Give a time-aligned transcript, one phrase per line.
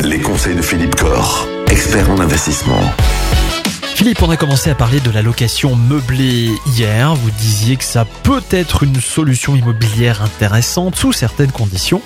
[0.00, 2.82] Les conseils de Philippe Corr, expert en investissement.
[3.94, 7.14] Philippe, on a commencé à parler de la location meublée hier.
[7.14, 12.02] Vous disiez que ça peut être une solution immobilière intéressante sous certaines conditions.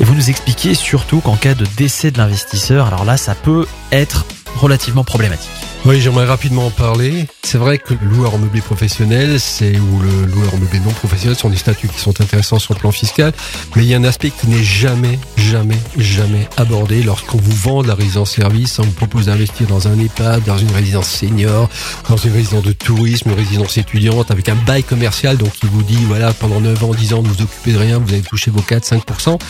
[0.00, 3.66] Et vous nous expliquiez surtout qu'en cas de décès de l'investisseur, alors là, ça peut
[3.92, 5.71] être relativement problématique.
[5.84, 7.26] Oui, j'aimerais rapidement en parler.
[7.42, 10.92] C'est vrai que le loueur en meublé professionnel, c'est ou le loueur en meublé non
[10.92, 13.32] professionnel sont des statuts qui sont intéressants sur le plan fiscal,
[13.74, 17.82] mais il y a un aspect qui n'est jamais, jamais, jamais abordé lorsqu'on vous vend
[17.82, 21.68] de la résidence service, on vous propose d'investir dans un EHPAD, dans une résidence senior,
[22.08, 25.82] dans une résidence de tourisme, une résidence étudiante, avec un bail commercial, donc qui vous
[25.82, 28.52] dit, voilà, pendant 9 ans, 10 ans, ne vous occupez de rien, vous allez toucher
[28.52, 29.40] vos 4, 5%.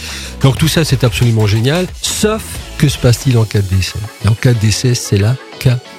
[0.41, 2.43] Donc tout ça, c'est absolument génial, sauf
[2.79, 3.99] que se passe-t-il en cas de décès?
[4.25, 5.92] Et en cas de décès, c'est la catastrophe.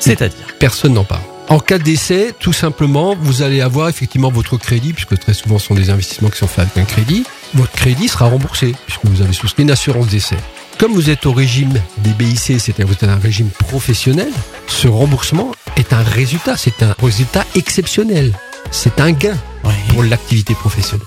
[0.00, 1.22] C'est-à-dire Personne n'en parle.
[1.48, 5.58] En cas de décès, tout simplement, vous allez avoir effectivement votre crédit, puisque très souvent
[5.60, 7.24] ce sont des investissements qui sont faits avec un crédit.
[7.54, 10.36] Votre crédit sera remboursé, puisque vous avez souscrit une assurance décès.
[10.78, 14.28] Comme vous êtes au régime des BIC, c'est-à-dire vous êtes un régime professionnel,
[14.66, 18.32] ce remboursement est un résultat, c'est un résultat exceptionnel.
[18.72, 19.72] C'est un gain Oui.
[19.90, 21.06] pour l'activité professionnelle.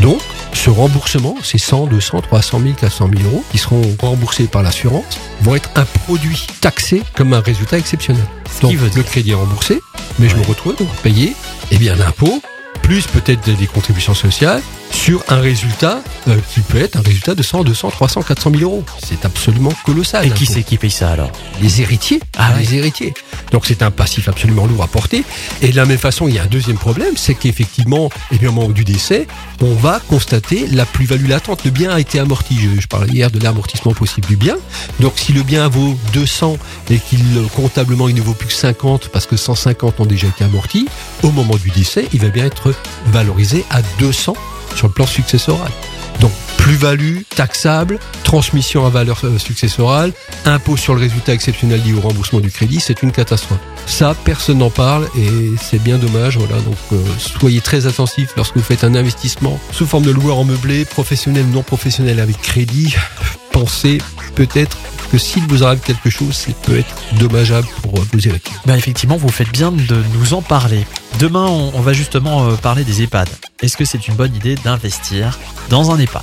[0.00, 0.20] Donc,
[0.52, 5.18] ce remboursement, ces 100, 200, 300 000, 400 000 euros qui seront remboursés par l'assurance
[5.42, 8.24] vont être un produit taxé comme un résultat exceptionnel.
[8.54, 9.80] Ce Donc, le crédit est remboursé,
[10.18, 11.34] mais je me retrouve donc à payer
[11.70, 12.42] eh bien, l'impôt,
[12.82, 17.42] plus peut-être des contributions sociales, sur un résultat euh, qui peut être un résultat de
[17.42, 18.84] 100, 200, 300, 400 000 euros.
[19.04, 20.26] C'est absolument colossal.
[20.26, 21.30] Et qui c'est qui paye ça alors?
[21.60, 22.20] Les héritiers.
[22.36, 23.14] Ah les héritiers.
[23.50, 25.24] Donc c'est un passif absolument lourd à porter.
[25.62, 28.50] Et de la même façon, il y a un deuxième problème, c'est qu'effectivement, eh bien,
[28.50, 29.26] au moment du décès,
[29.62, 31.64] on va constater la plus-value latente.
[31.64, 32.56] Le bien a été amorti.
[32.58, 34.56] Je, je parlais hier de l'amortissement possible du bien.
[35.00, 36.58] Donc si le bien vaut 200
[36.90, 40.26] et qu'il euh, comptablement il ne vaut plus que 50 parce que 150 ont déjà
[40.26, 40.88] été amortis,
[41.22, 42.74] au moment du décès, il va bien être
[43.06, 44.34] valorisé à 200
[44.74, 45.70] sur le plan successoral.
[46.70, 50.12] Plus-value, taxable, transmission à valeur euh, successorale,
[50.44, 53.58] impôt sur le résultat exceptionnel lié au remboursement du crédit, c'est une catastrophe.
[53.86, 56.38] Ça, personne n'en parle et c'est bien dommage.
[56.38, 60.38] Voilà, donc euh, soyez très attentifs lorsque vous faites un investissement sous forme de loueur
[60.38, 62.94] en meublé, professionnel, non professionnel avec crédit.
[63.50, 63.98] Pensez
[64.36, 64.78] peut-être
[65.10, 68.54] que s'il vous arrive quelque chose, ça peut être dommageable pour euh, vos héritiers.
[68.66, 70.86] Ben effectivement, vous faites bien de nous en parler.
[71.18, 73.28] Demain, on, va justement parler des EHPAD.
[73.60, 75.36] Est-ce que c'est une bonne idée d'investir
[75.68, 76.22] dans un EHPAD?